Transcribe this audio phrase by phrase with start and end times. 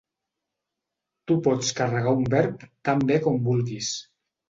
[1.27, 3.97] Tu pots carregar un Verb tan bé com vulguis.